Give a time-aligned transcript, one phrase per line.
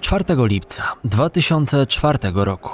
[0.00, 2.70] Czwartego lipca 2004 roku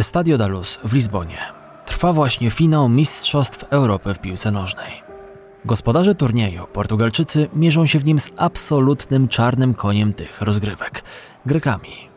[0.00, 1.38] Stadio da Luz w Lizbonie
[1.86, 5.02] trwa właśnie finał Mistrzostw Europy w piłce nożnej.
[5.64, 11.02] Gospodarze turnieju, Portugalczycy, mierzą się w nim z absolutnym czarnym koniem tych rozgrywek
[11.46, 12.15] Grekami.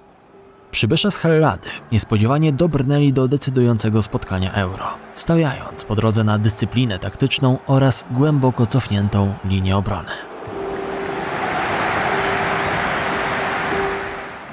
[0.72, 7.58] Przybysze z Hellady niespodziewanie dobrnęli do decydującego spotkania euro, stawiając po drodze na dyscyplinę taktyczną
[7.68, 10.12] oraz głęboko cofniętą linię obrony.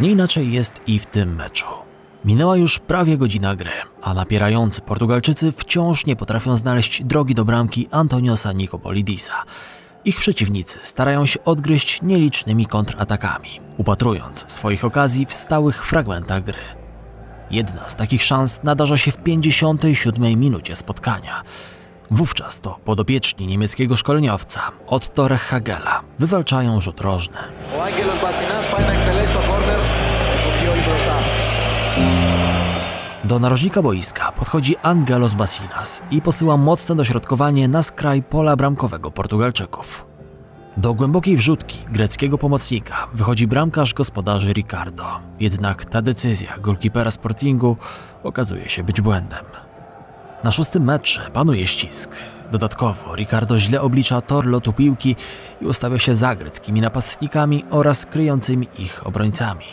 [0.01, 1.67] Nie inaczej jest i w tym meczu.
[2.25, 3.73] Minęła już prawie godzina gry,
[4.03, 9.35] a napierający Portugalczycy wciąż nie potrafią znaleźć drogi do bramki Antoniosa Nikopolidisa.
[10.07, 16.63] Ich przeciwnicy starają się odgryźć nielicznymi kontratakami, upatrując swoich okazji w stałych fragmentach gry.
[17.51, 21.43] Jedna z takich szans nadarza się w 57 minucie spotkania.
[22.11, 27.39] Wówczas to podopieczni niemieckiego szkoleniowca Otto Rehhagela wywalczają rzut rożny.
[33.27, 40.07] Do narożnika boiska podchodzi Angelos Basinas i posyła mocne dośrodkowanie na skraj pola bramkowego Portugalczyków.
[40.77, 45.05] Do głębokiej wrzutki greckiego pomocnika wychodzi bramkarz gospodarzy Ricardo.
[45.41, 47.77] Jednak ta decyzja golkipera Sportingu
[48.23, 49.45] okazuje się być błędem.
[50.45, 52.11] Na szóstym metrze panuje ścisk.
[52.51, 55.17] Dodatkowo Ricardo źle oblicza tor lotu piłki
[55.61, 59.67] i ustawia się za greckimi napastnikami oraz kryjącymi ich obrońcami.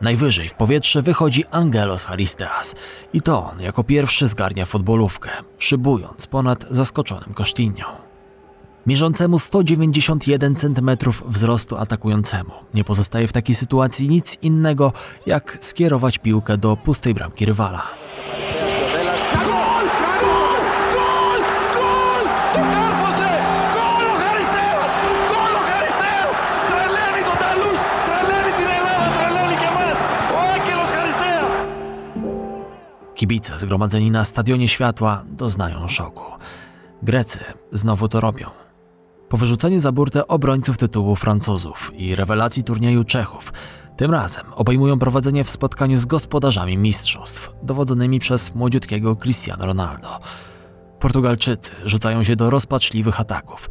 [0.00, 2.74] Najwyżej w powietrze wychodzi Angelos Haristeas
[3.12, 7.84] i to on jako pierwszy zgarnia futbolówkę, szybując ponad zaskoczonym Kosztinią.
[8.86, 10.90] Mierzącemu 191 cm
[11.26, 14.92] wzrostu atakującemu nie pozostaje w takiej sytuacji nic innego,
[15.26, 18.09] jak skierować piłkę do pustej bramki rywala.
[33.20, 36.24] Kibice zgromadzeni na Stadionie Światła doznają szoku.
[37.02, 37.38] Grecy
[37.72, 38.50] znowu to robią.
[39.28, 43.52] Po wyrzuceniu za burtę obrońców tytułu Francuzów i rewelacji turnieju Czechów,
[43.96, 50.18] tym razem obejmują prowadzenie w spotkaniu z gospodarzami mistrzostw, dowodzonymi przez młodziutkiego Cristiano Ronaldo.
[51.00, 53.70] Portugalczycy rzucają się do rozpaczliwych ataków.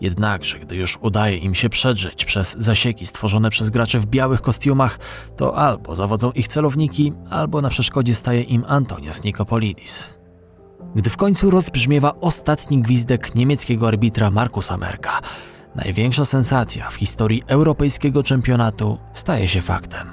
[0.00, 4.98] Jednakże, gdy już udaje im się przedrzeć przez zasieki stworzone przez graczy w białych kostiumach,
[5.36, 10.16] to albo zawodzą ich celowniki, albo na przeszkodzie staje im Antonios Nikopolidis.
[10.94, 15.20] Gdy w końcu rozbrzmiewa ostatni gwizdek niemieckiego arbitra Markusa Merka,
[15.74, 20.08] największa sensacja w historii europejskiego czempionatu staje się faktem.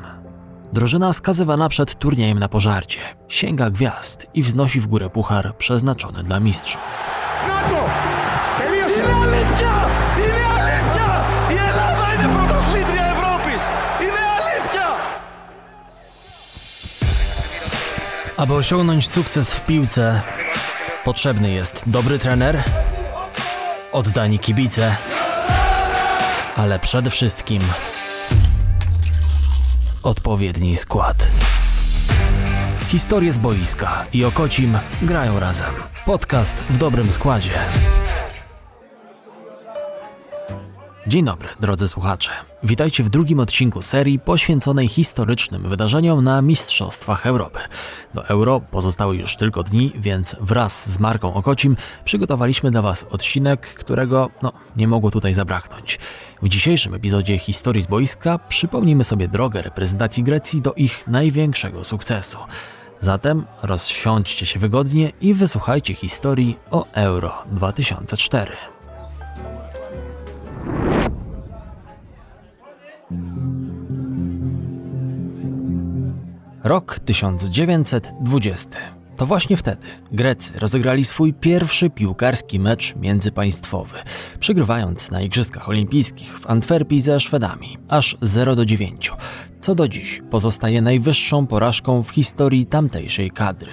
[0.73, 6.39] Drużyna skazywana przed turniejem na pożarcie sięga gwiazd i wznosi w górę puchar przeznaczony dla
[6.39, 7.12] mistrzów.
[9.02, 9.02] Να το!
[9.02, 9.02] Τελείωσε!
[9.02, 9.74] Είναι αλήθεια!
[10.24, 11.24] Είναι αλήθεια!
[11.50, 13.62] Η Ελλάδα είναι πρωταθλήτρια Ευρώπης!
[14.00, 14.86] Είναι αλήθεια!
[18.36, 20.22] Aby osiągnąć sukces w piłce,
[21.04, 22.62] potrzebny jest dobry trener,
[23.92, 24.96] oddani kibice,
[26.56, 27.62] ale przede wszystkim
[30.02, 31.16] odpowiedni skład.
[32.88, 35.74] Historie z boiska i Okocim grają razem.
[36.04, 37.58] Podcast w dobrym składzie.
[41.07, 42.31] Dzień dobry, drodzy słuchacze.
[42.63, 47.59] Witajcie w drugim odcinku serii poświęconej historycznym wydarzeniom na Mistrzostwach Europy.
[48.13, 53.75] Do Euro pozostały już tylko dni, więc wraz z Marką Okocim przygotowaliśmy dla Was odcinek,
[53.75, 55.99] którego no, nie mogło tutaj zabraknąć.
[56.41, 62.39] W dzisiejszym epizodzie Historii z boiska przypomnimy sobie drogę reprezentacji Grecji do ich największego sukcesu.
[62.99, 68.72] Zatem rozsiądźcie się wygodnie i wysłuchajcie historii o Euro 2004.
[76.63, 78.69] Rok 1920.
[79.17, 83.97] To właśnie wtedy Grecy rozegrali swój pierwszy piłkarski mecz międzypaństwowy,
[84.39, 89.11] przegrywając na Igrzyskach Olimpijskich w Antwerpii ze Szwedami aż 0 do 9,
[89.59, 93.71] co do dziś pozostaje najwyższą porażką w historii tamtejszej kadry.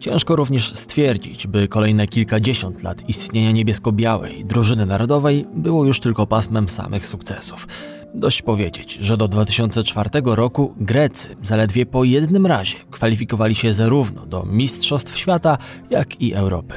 [0.00, 6.68] Ciężko również stwierdzić, by kolejne kilkadziesiąt lat istnienia niebiesko-białej drużyny narodowej było już tylko pasmem
[6.68, 7.66] samych sukcesów.
[8.14, 14.44] Dość powiedzieć, że do 2004 roku Grecy zaledwie po jednym razie kwalifikowali się zarówno do
[14.44, 15.58] Mistrzostw Świata,
[15.90, 16.74] jak i Europy.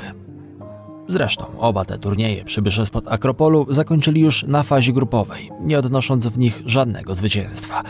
[1.07, 6.38] Zresztą oba te turnieje przybysze spod Akropolu zakończyli już na fazie grupowej, nie odnosząc w
[6.38, 7.84] nich żadnego zwycięstwa.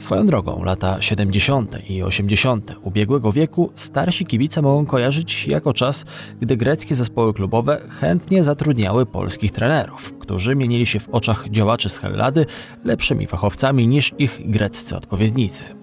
[0.00, 1.90] Swoją drogą, lata 70.
[1.90, 2.74] i 80.
[2.82, 6.04] ubiegłego wieku starsi kibice mogą kojarzyć jako czas,
[6.40, 11.98] gdy greckie zespoły klubowe chętnie zatrudniały polskich trenerów, którzy mienili się w oczach działaczy z
[11.98, 12.46] Hellady
[12.84, 15.79] lepszymi fachowcami niż ich greccy odpowiednicy.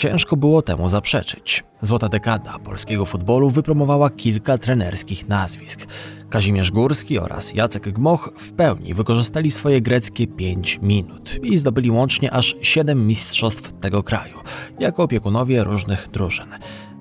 [0.00, 1.64] Ciężko było temu zaprzeczyć.
[1.82, 5.86] Złota dekada polskiego futbolu wypromowała kilka trenerskich nazwisk.
[6.30, 12.32] Kazimierz Górski oraz Jacek Gmoch w pełni wykorzystali swoje greckie 5 minut i zdobyli łącznie
[12.32, 14.38] aż 7 mistrzostw tego kraju,
[14.78, 16.48] jako opiekunowie różnych drużyn.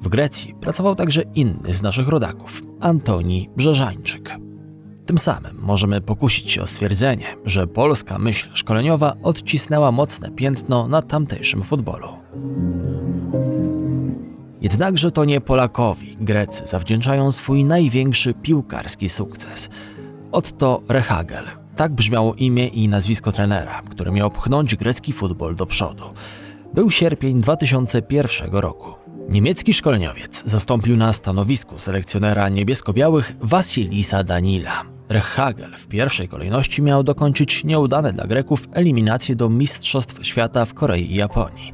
[0.01, 4.35] W Grecji pracował także inny z naszych rodaków, Antoni Brzeżańczyk.
[5.05, 11.01] Tym samym możemy pokusić się o stwierdzenie, że polska myśl szkoleniowa odcisnęła mocne piętno na
[11.01, 12.28] tamtejszym futbolu.
[14.61, 19.69] Jednakże to nie Polakowi Grecy zawdzięczają swój największy piłkarski sukces.
[20.31, 21.45] Otto Rehagel.
[21.75, 26.03] Tak brzmiało imię i nazwisko trenera, który miał pchnąć grecki futbol do przodu.
[26.73, 28.93] Był sierpień 2001 roku.
[29.29, 34.83] Niemiecki szkoleniowiec zastąpił na stanowisku selekcjonera niebiesko-białych Wasilisa Danila.
[35.09, 41.11] Rehagel w pierwszej kolejności miał dokończyć nieudane dla Greków eliminacje do Mistrzostw Świata w Korei
[41.11, 41.71] i Japonii.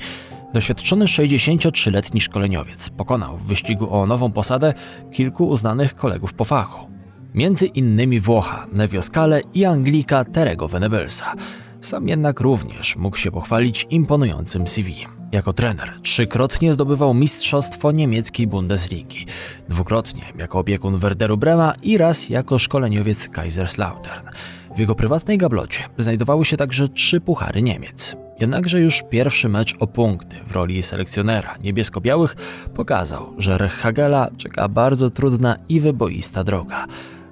[0.55, 4.73] Doświadczony 63-letni szkoleniowiec pokonał w wyścigu o nową posadę
[5.11, 6.91] kilku uznanych kolegów po fachu.
[7.33, 11.33] Między innymi Włocha Nevio Scale i Anglika Terego Venablesa.
[11.81, 15.07] Sam jednak również mógł się pochwalić imponującym CV.
[15.31, 19.25] Jako trener trzykrotnie zdobywał mistrzostwo niemieckiej Bundesligi,
[19.69, 24.29] dwukrotnie jako opiekun Werderu Brema i raz jako szkoleniowiec Kaiserslautern.
[24.75, 28.24] W jego prywatnej gablocie znajdowały się także trzy puchary Niemiec.
[28.39, 32.35] Jednakże już pierwszy mecz o punkty w roli selekcjonera niebiesko-białych
[32.73, 36.85] pokazał, że Rechagela czeka bardzo trudna i wyboista droga.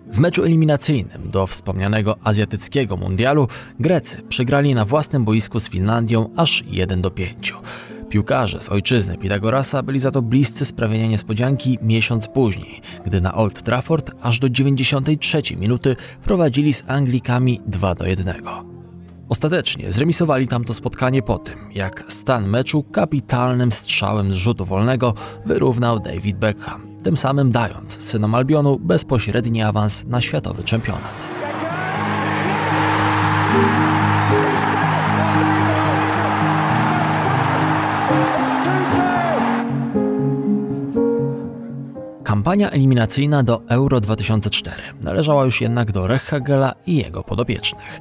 [0.08, 3.48] W meczu eliminacyjnym do wspomnianego azjatyckiego mundialu
[3.80, 7.54] Grecy przegrali na własnym boisku z Finlandią aż 1 do 5.
[8.10, 13.62] Piłkarze z ojczyzny Pitagorasa byli za to bliscy sprawienia niespodzianki miesiąc później, gdy na Old
[13.62, 18.73] Trafford aż do 93 minuty prowadzili z Anglikami 2 do 1.
[19.34, 25.14] Ostatecznie zremisowali tamto spotkanie po tym, jak stan meczu kapitalnym strzałem z rzutu wolnego
[25.46, 31.28] wyrównał David Beckham, tym samym dając synom Albionu bezpośredni awans na światowy czempionat.
[42.24, 48.00] Kampania eliminacyjna do Euro 2004 należała już jednak do Rechagela i jego podopiecznych.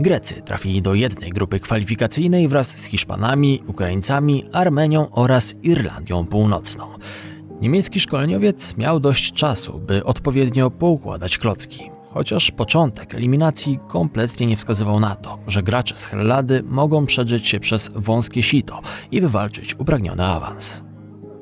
[0.00, 6.84] Grecy trafili do jednej grupy kwalifikacyjnej wraz z Hiszpanami, Ukraińcami, Armenią oraz Irlandią Północną.
[7.60, 15.00] Niemiecki szkoleniowiec miał dość czasu, by odpowiednio poukładać klocki, chociaż początek eliminacji kompletnie nie wskazywał
[15.00, 18.80] na to, że gracze z Hellady mogą przedrzeć się przez wąskie sito
[19.10, 20.82] i wywalczyć upragniony awans.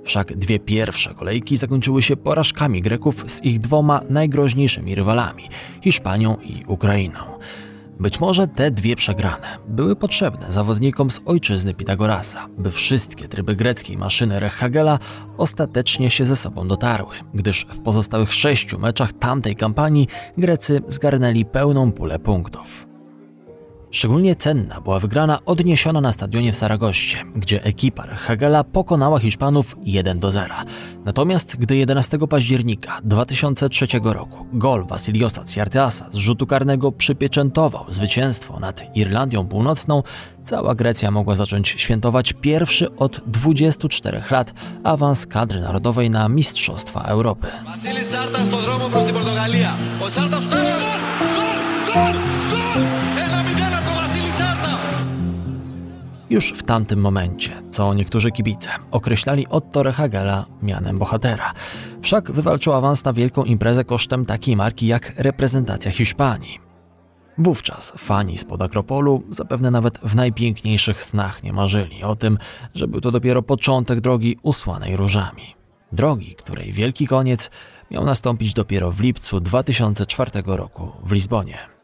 [0.04, 5.48] Wszak dwie pierwsze kolejki zakończyły się porażkami Greków z ich dwoma najgroźniejszymi rywalami
[5.82, 7.20] Hiszpanią i Ukrainą.
[8.00, 13.98] Być może te dwie przegrane były potrzebne zawodnikom z ojczyzny Pitagorasa, by wszystkie tryby greckiej
[13.98, 14.98] maszyny Rechagela
[15.36, 20.08] ostatecznie się ze sobą dotarły, gdyż w pozostałych sześciu meczach tamtej kampanii
[20.38, 22.85] Grecy zgarnęli pełną pulę punktów.
[23.96, 30.18] Szczególnie cenna była wygrana odniesiona na stadionie w Saragoście, gdzie ekipa Hagela pokonała Hiszpanów 1
[30.18, 30.54] do 0.
[31.04, 38.96] Natomiast gdy 11 października 2003 roku gol Wasiliosa Ciarteasa z rzutu karnego przypieczętował zwycięstwo nad
[38.96, 40.02] Irlandią Północną,
[40.42, 47.46] cała Grecja mogła zacząć świętować pierwszy od 24 lat awans kadry narodowej na Mistrzostwa Europy.
[47.64, 49.76] Vasilis Sartas do dromu prosi Portugalia.
[49.98, 50.10] Gol!
[50.30, 50.54] Gol!
[51.94, 52.35] Gol!
[56.30, 61.52] Już w tamtym momencie, co niektórzy kibice określali Otto Rehagela mianem bohatera.
[62.02, 66.58] Wszak wywalczył awans na wielką imprezę kosztem takiej marki jak reprezentacja Hiszpanii.
[67.38, 72.38] Wówczas fani spod Akropolu zapewne nawet w najpiękniejszych snach nie marzyli o tym,
[72.74, 75.54] że był to dopiero początek drogi usłanej różami.
[75.92, 77.50] Drogi, której wielki koniec
[77.90, 81.75] miał nastąpić dopiero w lipcu 2004 roku w Lizbonie.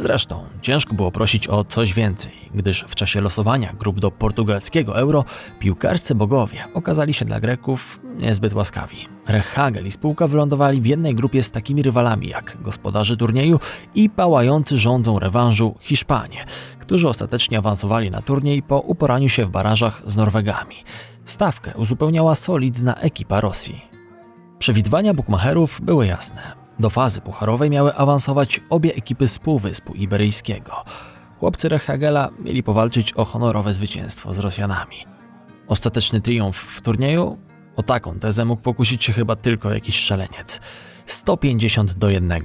[0.00, 5.24] Zresztą ciężko było prosić o coś więcej, gdyż w czasie losowania grup do portugalskiego euro
[5.58, 8.96] piłkarscy bogowie okazali się dla Greków niezbyt łaskawi.
[9.26, 13.60] Rechagel i spółka wylądowali w jednej grupie z takimi rywalami jak gospodarze turnieju
[13.94, 16.44] i pałający rządzą rewanżu Hiszpanie,
[16.78, 20.76] którzy ostatecznie awansowali na turniej po uporaniu się w barażach z Norwegami.
[21.24, 23.80] Stawkę uzupełniała solidna ekipa Rosji.
[24.58, 26.60] Przewidywania bukmacherów były jasne.
[26.80, 30.84] Do fazy pucharowej miały awansować obie ekipy z Półwyspu Iberyjskiego.
[31.38, 34.96] chłopcy Rechagela mieli powalczyć o honorowe zwycięstwo z Rosjanami.
[35.68, 37.38] Ostateczny triumf w turnieju?
[37.76, 40.60] O taką tezę mógł pokusić się chyba tylko jakiś szaleniec.
[41.06, 42.42] 150 do 1.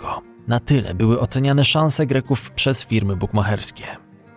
[0.48, 3.86] Na tyle były oceniane szanse Greków przez firmy bukmacherskie.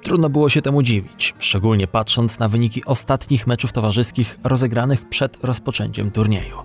[0.02, 6.10] Trudno było się temu dziwić, szczególnie patrząc na wyniki ostatnich meczów towarzyskich rozegranych przed rozpoczęciem
[6.10, 6.56] turnieju.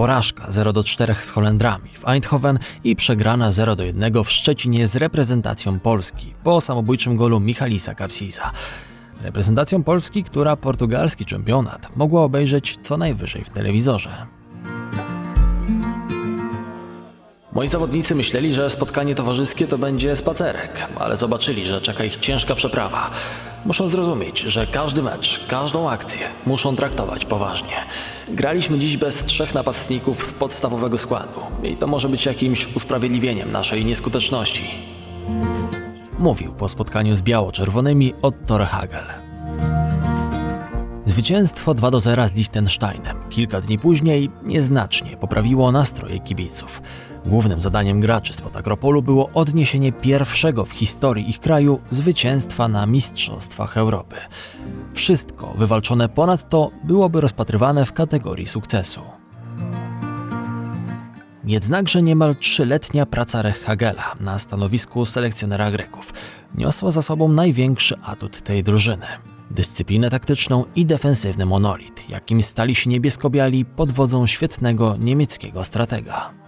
[0.00, 4.86] Porażka 0 do 4 z Holendrami w Eindhoven i przegrana 0 do 1 w Szczecinie
[4.86, 8.50] z reprezentacją Polski po samobójczym golu Michalisa Kapsisa.
[9.20, 14.26] Reprezentacją Polski, która portugalski czempionat mogła obejrzeć co najwyżej w telewizorze.
[17.52, 22.54] Moi zawodnicy myśleli, że spotkanie towarzyskie to będzie spacerek, ale zobaczyli, że czeka ich ciężka
[22.54, 23.10] przeprawa.
[23.64, 27.76] Muszą zrozumieć, że każdy mecz, każdą akcję muszą traktować poważnie.
[28.28, 33.84] Graliśmy dziś bez trzech napastników z podstawowego składu i to może być jakimś usprawiedliwieniem naszej
[33.84, 34.64] nieskuteczności.
[36.18, 39.04] Mówił po spotkaniu z biało-czerwonymi Otto Rehagel.
[41.04, 46.82] Zwycięstwo 2 do 0 z Liechtensteinem kilka dni później nieznacznie poprawiło nastroje kibiców.
[47.26, 53.76] Głównym zadaniem graczy z Agropolu było odniesienie pierwszego w historii ich kraju zwycięstwa na Mistrzostwach
[53.76, 54.16] Europy.
[54.92, 59.00] Wszystko wywalczone ponadto byłoby rozpatrywane w kategorii sukcesu.
[61.44, 66.12] Jednakże niemal trzyletnia praca Rechhagela na stanowisku selekcjonera Greków
[66.54, 69.06] niosła za sobą największy atut tej drużyny
[69.50, 76.39] dyscyplinę taktyczną i defensywny monolit, jakim stali się niebiesko-biali pod wodzą świetnego niemieckiego stratega.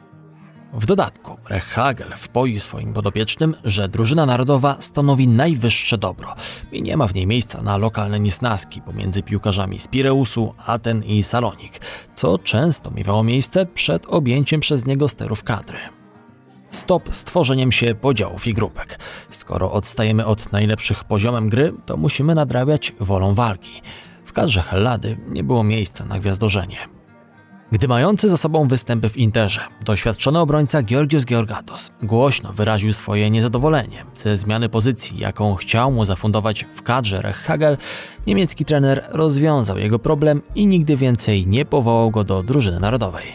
[0.73, 6.35] W dodatku Rechhagel wpoi swoim podopiecznym, że drużyna narodowa stanowi najwyższe dobro
[6.73, 11.23] i nie ma w niej miejsca na lokalne niesnaski pomiędzy piłkarzami z Pireusu, Aten i
[11.23, 11.81] Salonik,
[12.15, 15.79] co często miewało miejsce przed objęciem przez niego sterów kadry.
[16.71, 18.99] Stop z tworzeniem się podziałów i grupek.
[19.31, 23.83] Skoro odstajemy od najlepszych poziomem gry, to musimy nadrabiać wolą walki.
[24.25, 27.02] W kadrze Hellady nie było miejsca na gwiazdorzenie.
[27.73, 34.05] Gdy mający za sobą występy w Interze, doświadczony obrońca Georgios Georgatos głośno wyraził swoje niezadowolenie
[34.15, 37.77] ze zmiany pozycji, jaką chciał mu zafundować w kadrze Rechhagel,
[38.27, 43.27] niemiecki trener rozwiązał jego problem i nigdy więcej nie powołał go do drużyny narodowej.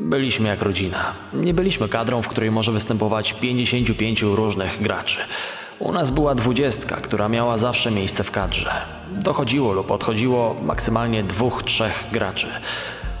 [0.00, 1.14] Byliśmy jak rodzina.
[1.34, 5.20] Nie byliśmy kadrą, w której może występować 55 różnych graczy.
[5.80, 8.72] U nas była dwudziestka, która miała zawsze miejsce w kadrze.
[9.12, 12.48] Dochodziło lub odchodziło maksymalnie dwóch, trzech graczy.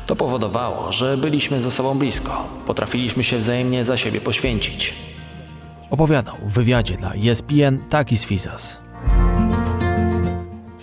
[0.06, 2.44] To powodowało, że byliśmy ze sobą blisko.
[2.66, 4.94] Potrafiliśmy się wzajemnie za siebie poświęcić.
[5.90, 8.80] Opowiadał w wywiadzie dla ESPN Takis Fizas.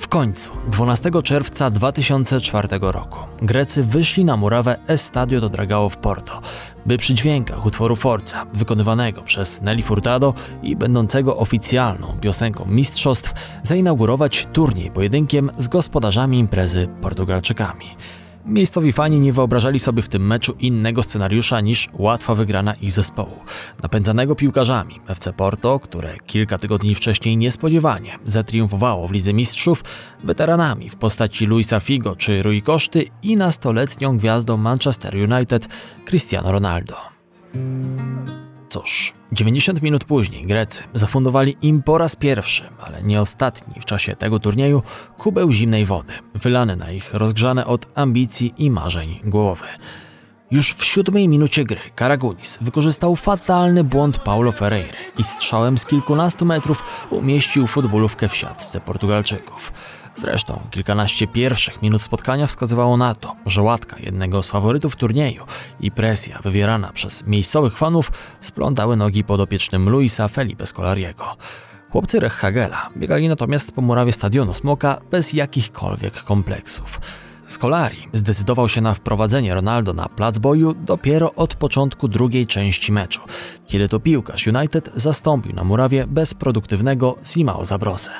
[0.07, 6.41] W końcu, 12 czerwca 2004 roku, Grecy wyszli na murawę Estadio do Dragao w Porto,
[6.85, 10.33] by przy dźwiękach utworu Forza, wykonywanego przez Nelly Furtado
[10.63, 13.33] i będącego oficjalną piosenką mistrzostw,
[13.63, 17.85] zainaugurować turniej pojedynkiem z gospodarzami imprezy Portugalczykami.
[18.47, 23.37] Miejscowi fani nie wyobrażali sobie w tym meczu innego scenariusza niż łatwa wygrana ich zespołu.
[23.83, 29.83] Napędzanego piłkarzami FC Porto, które kilka tygodni wcześniej niespodziewanie zatriumfowało w Lidze Mistrzów,
[30.23, 35.67] weteranami w postaci Luisa Figo czy Rui Koszty i nastoletnią gwiazdą Manchester United
[36.05, 36.95] Cristiano Ronaldo.
[38.69, 44.15] Cóż, 90 minut później Grecy zafundowali im po raz pierwszy, ale nie ostatni w czasie
[44.15, 44.83] tego turnieju,
[45.17, 49.65] kubeł zimnej wody, wylany na ich rozgrzane od ambicji i marzeń głowy.
[50.51, 56.45] Już w siódmej minucie gry Karagunis wykorzystał fatalny błąd Paulo Ferreira i strzałem z kilkunastu
[56.45, 59.71] metrów umieścił futbolówkę w siatce Portugalczyków.
[60.17, 65.45] Zresztą kilkanaście pierwszych minut spotkania wskazywało na to, że łatka jednego z faworytów turnieju
[65.79, 71.37] i presja wywierana przez miejscowych fanów splątały nogi podopiecznym Luisa Felipe Scolariego.
[71.91, 76.99] Chłopcy Rechhagela biegali natomiast po murawie stadionu Smoka bez jakichkolwiek kompleksów.
[77.45, 83.21] Scolari zdecydował się na wprowadzenie Ronaldo na plac boju dopiero od początku drugiej części meczu,
[83.67, 88.11] kiedy to piłkarz United zastąpił na murawie bezproduktywnego Simao Zabrosę.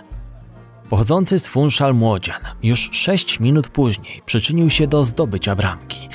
[0.90, 6.10] Pochodzący z Funchal Młodzian już 6 minut później przyczynił się do zdobycia bramki.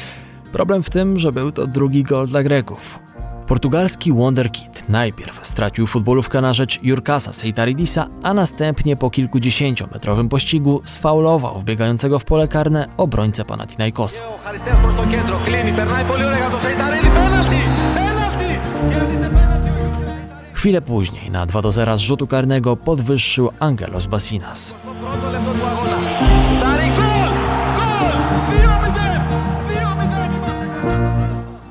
[0.52, 2.98] Problem w tym, że był to drugi gol dla Greków.
[3.46, 11.60] Portugalski Wonderkid najpierw stracił futbolówkę na rzecz Jurkasa Seitaridisa, a następnie po kilkudziesięciometrowym pościgu sfaulował
[11.60, 14.22] wbiegającego w pole karne obrońcę Panathinaikosu.
[20.62, 24.74] Chwilę później na 2 do 0 z rzutu karnego podwyższył Angelos Basinas.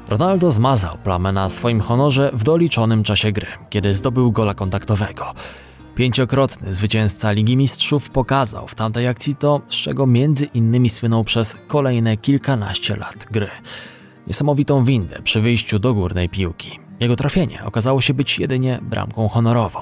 [0.10, 5.34] Ronaldo zmazał plamę na swoim honorze w doliczonym czasie gry, kiedy zdobył gola kontaktowego.
[5.96, 11.56] Pięciokrotny zwycięzca Ligi Mistrzów pokazał w tamtej akcji to, z czego między innymi słynął przez
[11.68, 13.50] kolejne kilkanaście lat gry.
[14.28, 16.91] Niesamowitą windę przy wyjściu do górnej piłki.
[17.02, 19.80] Jego trafienie okazało się być jedynie bramką honorową.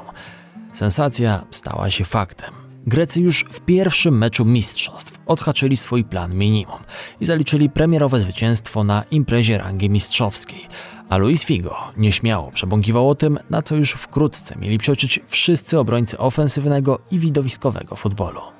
[0.71, 2.53] Sensacja stała się faktem.
[2.87, 6.79] Grecy już w pierwszym meczu mistrzostw odhaczyli swój plan minimum
[7.19, 10.67] i zaliczyli premierowe zwycięstwo na imprezie rangi mistrzowskiej,
[11.09, 16.17] a Luis Figo nieśmiało przebąkiwał o tym, na co już wkrótce mieli przeoczyć wszyscy obrońcy
[16.17, 18.58] ofensywnego i widowiskowego futbolu.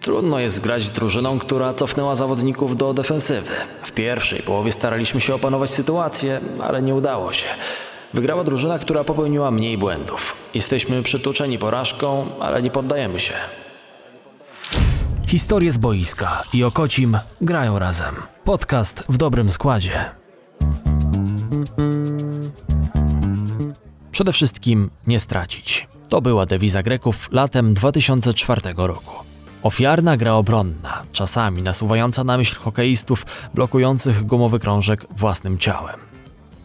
[0.00, 3.54] Trudno jest grać z drużyną, która cofnęła zawodników do defensywy.
[3.82, 7.46] W pierwszej połowie staraliśmy się opanować sytuację, ale nie udało się.
[8.14, 10.36] Wygrała drużyna, która popełniła mniej błędów.
[10.54, 13.34] Jesteśmy przytłoczeni porażką, ale nie poddajemy się.
[15.28, 18.14] Historie z boiska i Okocim grają razem.
[18.44, 20.04] Podcast w dobrym składzie.
[24.10, 25.88] Przede wszystkim nie stracić.
[26.08, 29.28] To była dewiza Greków latem 2004 roku.
[29.62, 35.96] Ofiarna gra obronna, czasami nasuwająca na myśl hokeistów blokujących gumowy krążek własnym ciałem.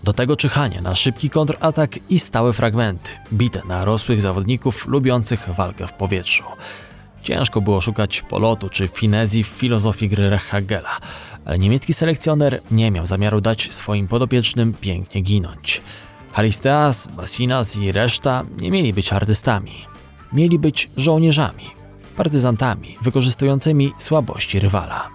[0.04, 5.88] Do tego czyhanie na szybki kontratak i stałe fragmenty, bite na rosłych zawodników lubiących walkę
[5.88, 6.44] w powietrzu.
[7.24, 10.98] Ciężko było szukać polotu czy finezji w filozofii gry Rechagela,
[11.46, 15.82] ale niemiecki selekcjoner nie miał zamiaru dać swoim podopiecznym pięknie ginąć.
[16.32, 19.86] Haristeas, Basinas i reszta nie mieli być artystami.
[20.34, 21.83] Mieli być żołnierzami,
[22.14, 25.10] partyzantami wykorzystującymi słabości rywala.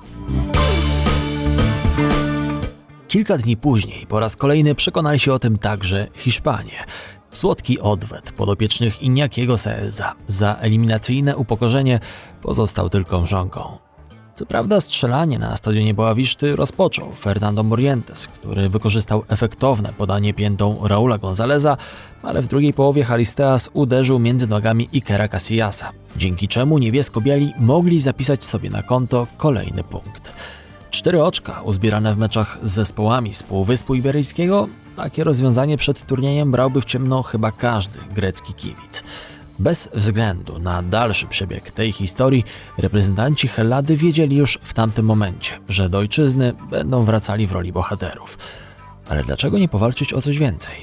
[3.09, 6.85] Kilka dni później po raz kolejny przekonali się o tym także Hiszpanie.
[7.31, 12.01] Słodki odwet podopiecznych Iniakiego Seeza za eliminacyjne upokorzenie
[12.43, 13.88] pozostał tylko mrzonką.
[14.39, 21.19] Co prawda strzelanie na stadionie Boawiszty rozpoczął Fernando Morientes, który wykorzystał efektowne podanie piętą Raula
[21.19, 21.77] Gonzaleza,
[22.23, 28.45] ale w drugiej połowie Haristeas uderzył między nogami Ikera Casillasa, dzięki czemu niebiesko-biali mogli zapisać
[28.45, 30.33] sobie na konto kolejny punkt.
[30.91, 36.81] Cztery oczka uzbierane w meczach z zespołami z Półwyspu Iberyjskiego, takie rozwiązanie przed turniejem brałby
[36.81, 39.03] w ciemno chyba każdy grecki kibic.
[39.59, 42.45] Bez względu na dalszy przebieg tej historii,
[42.79, 48.39] reprezentanci Hellady wiedzieli już w tamtym momencie, że do ojczyzny będą wracali w roli bohaterów.
[49.09, 50.75] Ale dlaczego nie powalczyć o coś więcej?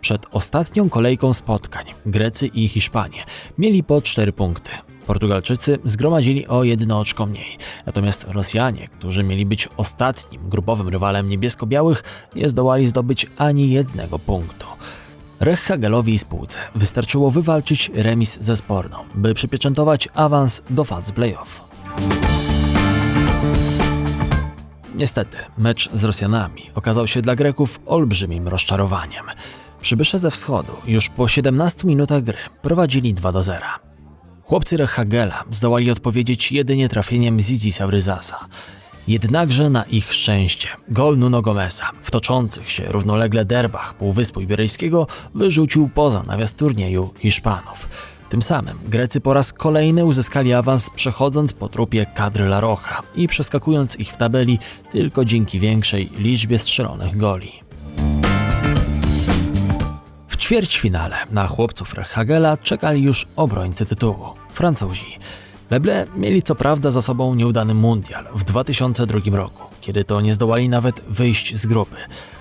[0.00, 3.24] Przed ostatnią kolejką spotkań Grecy i Hiszpanie
[3.58, 4.70] mieli po cztery punkty.
[5.06, 12.02] Portugalczycy zgromadzili o jedno oczko mniej, natomiast Rosjanie, którzy mieli być ostatnim grupowym rywalem niebiesko-białych,
[12.36, 14.66] nie zdołali zdobyć ani jednego punktu.
[15.40, 21.64] Rech Hagelowi i spółce wystarczyło wywalczyć remis ze Sporną, by przypieczętować awans do fazy playoff.
[24.94, 29.24] Niestety, mecz z Rosjanami okazał się dla Greków olbrzymim rozczarowaniem.
[29.80, 33.60] Przybysze ze wschodu już po 17 minutach gry prowadzili 2 do 0.
[34.44, 38.48] Chłopcy Rechagela zdołali odpowiedzieć jedynie trafieniem Zizi Sauryzasa.
[39.08, 45.88] Jednakże na ich szczęście gol Nuno Gomeza w toczących się równolegle derbach Półwyspu Iberyjskiego wyrzucił
[45.88, 47.88] poza nawias turnieju Hiszpanów.
[48.30, 53.28] Tym samym Grecy po raz kolejny uzyskali awans przechodząc po trupie kadry La Rocha i
[53.28, 54.58] przeskakując ich w tabeli
[54.90, 57.52] tylko dzięki większej liczbie strzelonych goli.
[60.28, 65.18] W ćwierćfinale na chłopców Rechagela czekali już obrońcy tytułu Francuzi.
[65.70, 70.68] Leble mieli co prawda za sobą nieudany mundial w 2002 roku, kiedy to nie zdołali
[70.68, 71.96] nawet wyjść z grupy,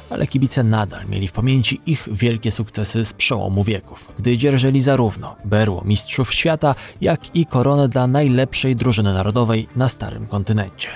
[0.09, 5.35] ale kibice nadal mieli w pamięci ich wielkie sukcesy z przełomu wieków, gdy dzierżeli zarówno
[5.45, 10.89] berło mistrzów świata, jak i koronę dla najlepszej drużyny narodowej na starym kontynencie.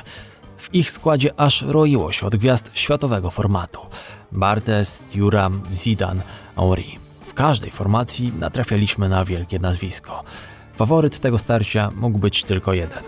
[0.57, 3.79] W ich składzie aż roiło się od gwiazd światowego formatu.
[4.31, 6.21] Bartes, Thuram, Zidane,
[6.55, 6.83] Henry.
[7.25, 10.23] W każdej formacji natrafialiśmy na wielkie nazwisko.
[10.77, 13.03] Faworyt tego starcia mógł być tylko jeden.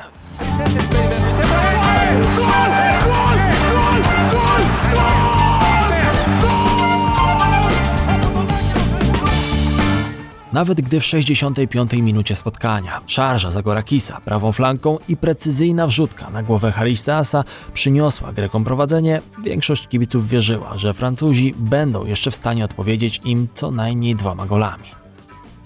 [10.54, 16.72] Nawet gdy w 65 minucie spotkania szarża Zagorakisa prawą flanką i precyzyjna wrzutka na głowę
[16.72, 23.48] Haristasa przyniosła Grekom prowadzenie, większość kibiców wierzyła, że Francuzi będą jeszcze w stanie odpowiedzieć im
[23.54, 24.99] co najmniej dwoma golami.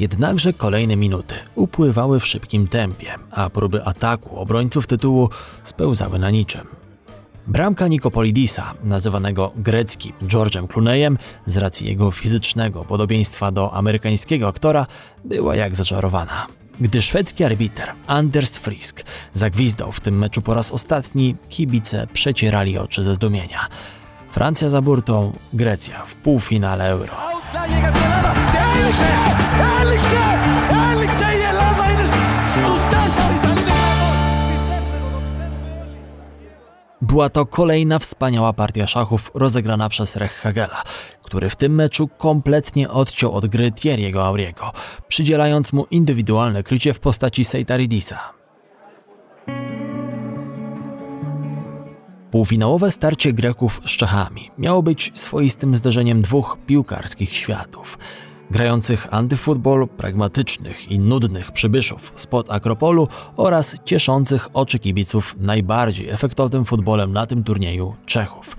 [0.03, 5.29] Jednakże kolejne minuty upływały w szybkim tempie, a próby ataku obrońców tytułu
[5.63, 6.61] spełzały na niczym.
[7.47, 14.85] Bramka Nikopolidisa, nazywanego greckim George'em Clooneyem z racji jego fizycznego podobieństwa do amerykańskiego aktora,
[15.25, 16.47] była jak zaczarowana.
[16.81, 23.03] Gdy szwedzki arbiter Anders Frisk zagwizdał w tym meczu po raz ostatni, kibice przecierali oczy
[23.03, 23.67] ze zdumienia.
[24.29, 27.13] Francja za burtą, Grecja w półfinale Euro.
[37.13, 40.83] Była to kolejna wspaniała partia szachów rozegrana przez Rech Hagela,
[41.23, 44.71] który w tym meczu kompletnie odciął od gry Thierry'ego Auriego,
[45.07, 48.19] przydzielając mu indywidualne krycie w postaci Seitaridisa.
[52.31, 57.97] Półfinałowe starcie Greków z Czechami miało być swoistym zderzeniem dwóch piłkarskich światów–
[58.51, 67.13] Grających antyfutbol, pragmatycznych i nudnych przybyszów spod Akropolu oraz cieszących oczy kibiców najbardziej efektownym futbolem
[67.13, 68.57] na tym turnieju Czechów.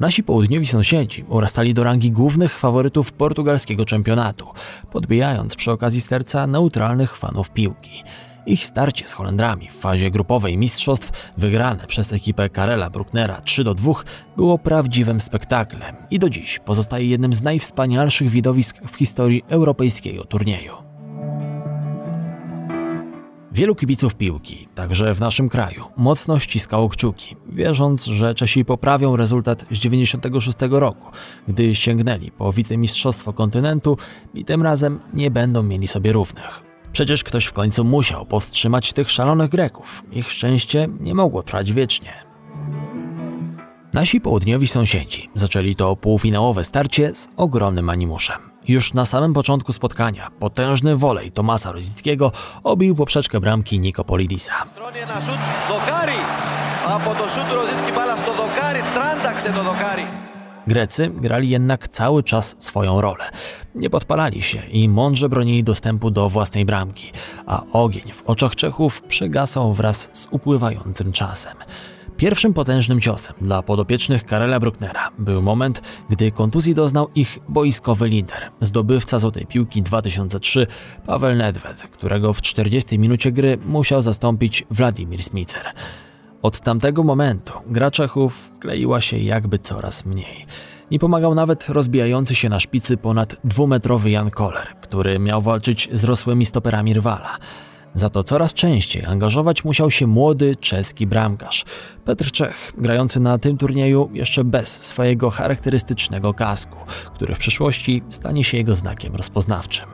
[0.00, 4.46] Nasi południowi sąsiedzi urastali do rangi głównych faworytów portugalskiego czempionatu,
[4.92, 8.02] podbijając przy okazji serca neutralnych fanów piłki.
[8.48, 13.74] Ich starcie z Holendrami w fazie grupowej mistrzostw, wygrane przez ekipę Karela Brucknera 3 do
[13.74, 13.92] 2,
[14.36, 20.72] było prawdziwym spektaklem i do dziś pozostaje jednym z najwspanialszych widowisk w historii europejskiego turnieju.
[23.52, 29.64] Wielu kibiców piłki, także w naszym kraju, mocno ściskało kciuki, wierząc, że Czesi poprawią rezultat
[29.70, 31.10] z 96 roku,
[31.48, 33.96] gdy sięgnęli po wicemistrzostwo kontynentu
[34.34, 36.67] i tym razem nie będą mieli sobie równych.
[36.92, 40.02] Przecież ktoś w końcu musiał powstrzymać tych szalonych Greków.
[40.12, 42.12] Ich szczęście nie mogło trwać wiecznie.
[43.92, 48.36] Nasi południowi sąsiedzi zaczęli to półfinałowe starcie z ogromnym animuszem.
[48.68, 52.32] Już na samym początku spotkania potężny wolej Tomasa rozickiego
[52.64, 54.52] obił poprzeczkę bramki Nikopolidisa.
[56.86, 60.27] A po to rzut Rosicki balast do kari, trandakse do kari.
[60.68, 63.24] Grecy grali jednak cały czas swoją rolę.
[63.74, 67.12] Nie podpalali się i mądrze bronili dostępu do własnej bramki,
[67.46, 71.54] a ogień w oczach Czechów przygasał wraz z upływającym czasem.
[72.16, 78.50] Pierwszym potężnym ciosem dla podopiecznych Karela Brucknera był moment, gdy kontuzji doznał ich boiskowy lider,
[78.60, 80.66] zdobywca Złotej Piłki 2003
[81.06, 85.72] Paweł Nedved, którego w 40 minucie gry musiał zastąpić Władimir Smicer.
[86.42, 90.46] Od tamtego momentu gra Czechów kleiła się jakby coraz mniej.
[90.90, 96.04] Nie pomagał nawet rozbijający się na szpicy ponad dwumetrowy Jan Koller, który miał walczyć z
[96.04, 97.36] rosłymi stoperami rywala.
[97.94, 101.64] Za to coraz częściej angażować musiał się młody czeski bramkarz.
[102.04, 106.78] Petr Czech, grający na tym turnieju jeszcze bez swojego charakterystycznego kasku,
[107.14, 109.86] który w przyszłości stanie się jego znakiem rozpoznawczym.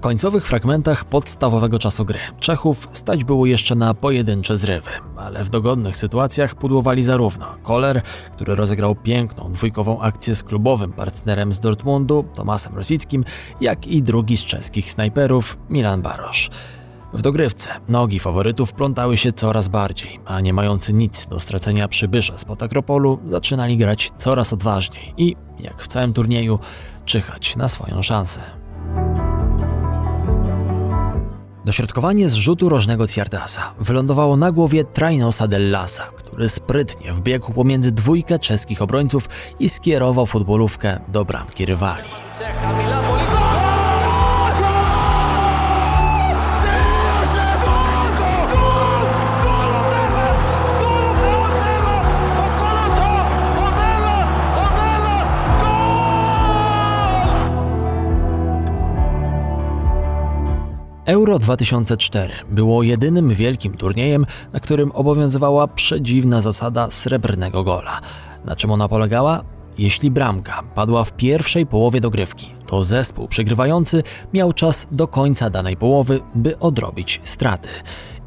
[0.00, 5.48] W końcowych fragmentach podstawowego czasu gry Czechów stać było jeszcze na pojedyncze zrywy, ale w
[5.48, 12.24] dogodnych sytuacjach pudłowali zarówno Koller, który rozegrał piękną dwójkową akcję z klubowym partnerem z Dortmundu,
[12.34, 13.24] Tomasem Rosickim,
[13.60, 16.50] jak i drugi z czeskich snajperów, Milan Barosz.
[17.12, 22.38] W dogrywce nogi faworytów plątały się coraz bardziej, a nie mający nic do stracenia przybysze
[22.38, 26.58] spod Akropolu zaczynali grać coraz odważniej i, jak w całym turnieju,
[27.04, 28.40] czyhać na swoją szansę.
[31.70, 38.38] Dośrodkowanie z rzutu rożnego Ciartasa wylądowało na głowie Trainosa Dellasa, który sprytnie wbiegł pomiędzy dwójkę
[38.38, 39.28] czeskich obrońców
[39.58, 42.08] i skierował futbolówkę do bramki rywali.
[61.10, 68.00] Euro 2004 było jedynym wielkim turniejem, na którym obowiązywała przedziwna zasada srebrnego gola.
[68.44, 69.44] Na czym ona polegała?
[69.78, 75.76] Jeśli bramka padła w pierwszej połowie dogrywki, to zespół przegrywający miał czas do końca danej
[75.76, 77.68] połowy, by odrobić straty.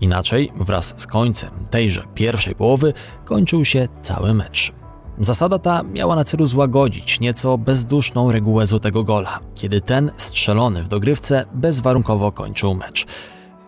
[0.02, 2.94] Inaczej, wraz z końcem tejże pierwszej połowy,
[3.26, 4.83] kończył się cały mecz.
[5.20, 10.88] Zasada ta miała na celu złagodzić nieco bezduszną regułę złotego gola, kiedy ten strzelony w
[10.88, 13.06] dogrywce bezwarunkowo kończył mecz.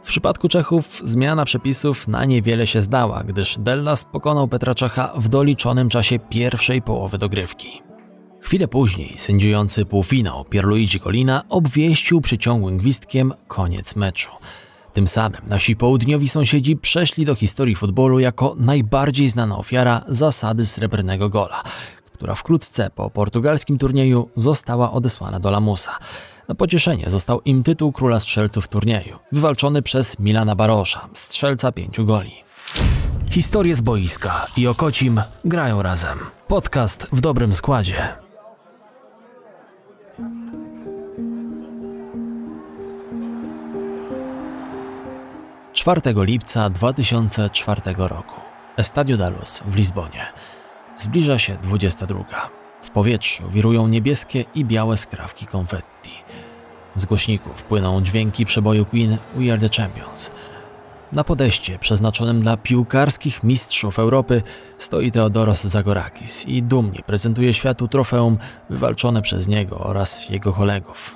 [0.04, 5.28] W przypadku Czechów zmiana przepisów na niewiele się zdała, gdyż Dellas pokonał Petra Czecha w
[5.30, 7.82] doliczonym czasie pierwszej połowy dogrywki.
[8.42, 14.32] Chwilę później sędziujący półfinał Pierluigi Colina obwieścił przyciągłym gwizdkiem koniec meczu.
[14.96, 21.30] Tym samym nasi południowi sąsiedzi przeszli do historii futbolu jako najbardziej znana ofiara zasady srebrnego
[21.30, 21.64] gola,
[22.14, 25.92] która wkrótce po portugalskim turnieju została odesłana do lamusa.
[26.48, 32.34] Na pocieszenie został im tytuł króla strzelców turnieju, wywalczony przez Milana Barosza, strzelca pięciu goli.
[33.32, 36.20] Historie z boiska i Okocim grają razem.
[36.48, 38.25] Podcast w dobrym składzie.
[45.76, 48.42] 4 lipca 2004 roku.
[48.78, 50.26] Estadio da Luz w Lizbonie.
[50.98, 52.50] Zbliża się 22.
[52.82, 56.12] W powietrzu wirują niebieskie i białe skrawki konfetti.
[56.96, 60.32] Z głośników płyną dźwięki przeboju Queen We Are The Champions.
[61.12, 64.42] Na podejście przeznaczonym dla piłkarskich mistrzów Europy
[64.78, 68.38] stoi Theodoros Zagorakis i dumnie prezentuje światu trofeum
[68.70, 71.16] wywalczone przez niego oraz jego kolegów.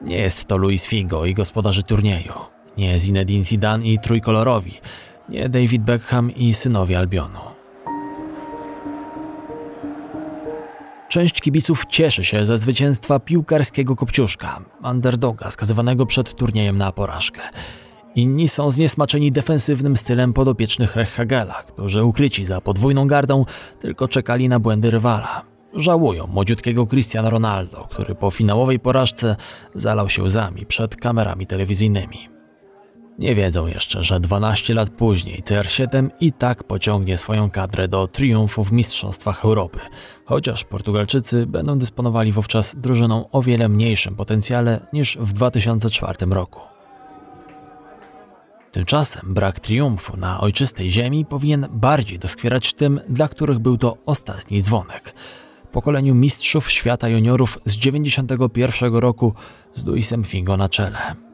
[0.00, 2.32] Nie jest to Luis Figo i gospodarzy turnieju,
[2.78, 4.72] nie Zinedine Zidane i trójkolorowi,
[5.28, 7.40] nie David Beckham i synowie Albionu.
[11.08, 17.40] Część kibiców cieszy się ze zwycięstwa piłkarskiego kopciuszka, underdoga skazywanego przed turniejem na porażkę.
[18.14, 23.44] Inni są zniesmaczeni defensywnym stylem podopiecznych Rechhagela, którzy ukryci za podwójną gardą
[23.80, 25.42] tylko czekali na błędy rywala.
[25.74, 29.36] Żałują młodziutkiego Cristiano Ronaldo, który po finałowej porażce
[29.74, 32.37] zalał się łzami przed kamerami telewizyjnymi.
[33.18, 38.64] Nie wiedzą jeszcze, że 12 lat później CR7 i tak pociągnie swoją kadrę do triumfu
[38.64, 39.78] w Mistrzostwach Europy,
[40.24, 46.60] chociaż Portugalczycy będą dysponowali wówczas drużyną o wiele mniejszym potencjale niż w 2004 roku.
[48.72, 54.62] Tymczasem brak triumfu na ojczystej ziemi powinien bardziej doskwierać tym, dla których był to ostatni
[54.62, 55.14] dzwonek.
[55.72, 59.34] Pokoleniu mistrzów świata juniorów z 91 roku
[59.72, 61.27] z Luisem Figo na czele.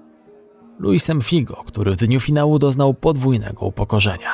[0.79, 4.31] Luisem Figo, który w dniu finału doznał podwójnego upokorzenia.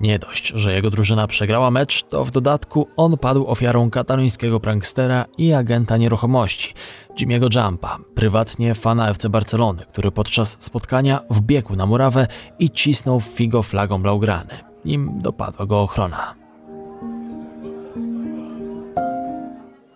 [0.00, 5.24] Nie dość, że jego drużyna przegrała mecz, to w dodatku on padł ofiarą katalońskiego prankstera
[5.38, 6.74] i agenta nieruchomości,
[7.20, 12.26] Jimmy'ego Jumpa, prywatnie fana FC Barcelony, który podczas spotkania wbiegł na murawę
[12.58, 16.47] i cisnął Figo flagą blaugrany, nim dopadła go ochrona.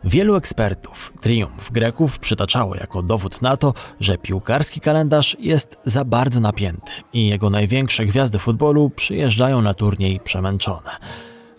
[0.04, 6.40] Wielu ekspertów triumf Greków przytaczało jako dowód na to, że piłkarski kalendarz jest za bardzo
[6.40, 10.90] napięty i jego największe gwiazdy futbolu przyjeżdżają na turniej przemęczone.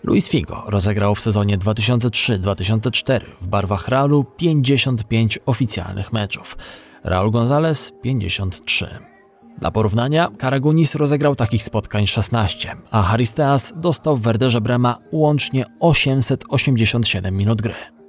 [0.02, 6.56] Luis Figo rozegrał w sezonie 2003-2004 w barwach Realu 55 oficjalnych meczów,
[7.04, 8.88] Raul González 53.
[9.58, 17.36] Dla porównania, Karagunis rozegrał takich spotkań 16, a Haristeas dostał w Werderze Brema łącznie 887
[17.36, 18.03] minut gry.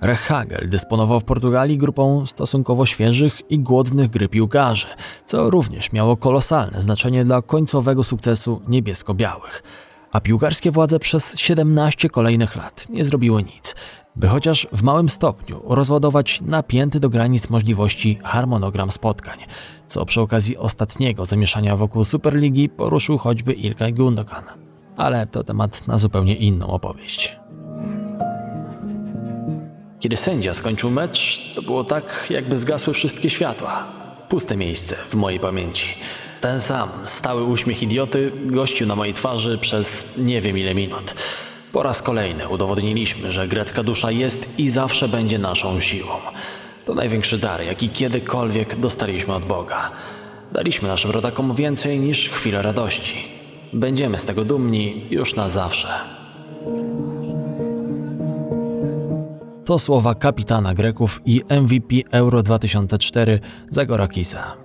[0.00, 4.86] Rechagel dysponował w Portugalii grupą stosunkowo świeżych i głodnych gry piłkarzy,
[5.24, 9.62] co również miało kolosalne znaczenie dla końcowego sukcesu niebiesko-białych.
[10.12, 13.74] A piłkarskie władze przez 17 kolejnych lat nie zrobiły nic,
[14.16, 19.38] by chociaż w małym stopniu rozładować napięty do granic możliwości harmonogram spotkań,
[19.86, 24.44] co przy okazji ostatniego zamieszania wokół Superligi poruszył choćby Ilkay Gundogan.
[24.96, 27.40] Ale to temat na zupełnie inną opowieść.
[30.00, 33.84] Kiedy sędzia skończył mecz, to było tak, jakby zgasły wszystkie światła.
[34.28, 35.86] Puste miejsce w mojej pamięci.
[36.40, 41.14] Ten sam stały uśmiech idioty gościł na mojej twarzy przez nie wiem ile minut.
[41.72, 46.14] Po raz kolejny udowodniliśmy, że grecka dusza jest i zawsze będzie naszą siłą.
[46.84, 49.90] To największy dar, jaki kiedykolwiek dostaliśmy od Boga.
[50.52, 53.24] Daliśmy naszym rodakom więcej niż chwilę radości.
[53.72, 56.19] Będziemy z tego dumni już na zawsze.
[59.70, 64.56] To słowa kapitana Greków i MVP Euro 2004 Zagorakisa.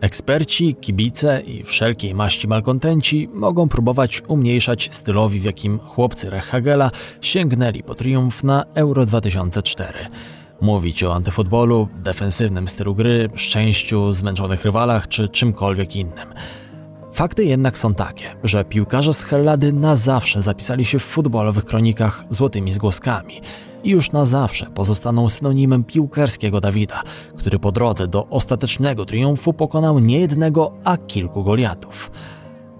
[0.00, 7.82] Eksperci, kibice i wszelkiej maści malkontenci mogą próbować umniejszać stylowi, w jakim chłopcy Rechhagela sięgnęli
[7.82, 10.06] po triumf na Euro 2004.
[10.60, 16.28] Mówić o antyfutbolu, defensywnym stylu gry, szczęściu, zmęczonych rywalach czy czymkolwiek innym.
[17.12, 22.24] Fakty jednak są takie, że piłkarze z Hellady na zawsze zapisali się w futbolowych kronikach
[22.30, 23.40] złotymi zgłoskami
[23.84, 27.02] i już na zawsze pozostaną synonimem piłkarskiego Dawida,
[27.36, 32.10] który po drodze do ostatecznego triumfu pokonał nie jednego, a kilku Goliatów.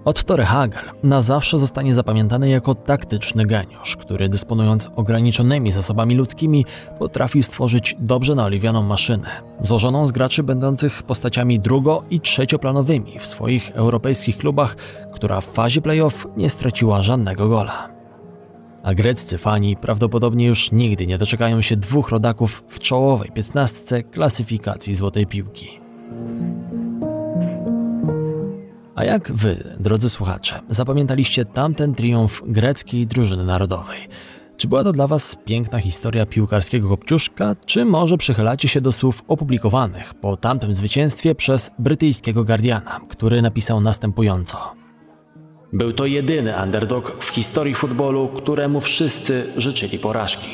[0.05, 6.65] Otto Rehagel na zawsze zostanie zapamiętany jako taktyczny geniusz, który dysponując ograniczonymi zasobami ludzkimi
[6.99, 9.27] potrafił stworzyć dobrze naoliwianą maszynę,
[9.59, 14.75] złożoną z graczy będących postaciami drugo- i trzecioplanowymi w swoich europejskich klubach,
[15.13, 17.94] która w fazie playoff nie straciła żadnego gola.
[18.85, 24.95] A greccy fani prawdopodobnie już nigdy nie doczekają się dwóch rodaków w czołowej piętnastce klasyfikacji
[24.95, 25.67] złotej piłki.
[28.95, 34.07] A jak wy, drodzy słuchacze, zapamiętaliście tamten triumf greckiej drużyny narodowej?
[34.57, 39.23] Czy była to dla was piękna historia piłkarskiego kopciuszka, czy może przychylacie się do słów
[39.27, 44.84] opublikowanych po tamtym zwycięstwie przez brytyjskiego Guardiana, który napisał następująco.
[45.75, 50.51] Był to jedyny underdog w historii futbolu, któremu wszyscy życzyli porażki.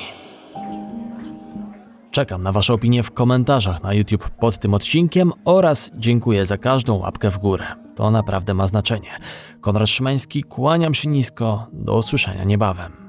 [2.11, 6.95] Czekam na Wasze opinie w komentarzach na YouTube pod tym odcinkiem oraz dziękuję za każdą
[6.95, 7.65] łapkę w górę.
[7.95, 9.17] To naprawdę ma znaczenie.
[9.61, 13.00] Konrad Szymański, kłaniam się nisko, do usłyszenia niebawem.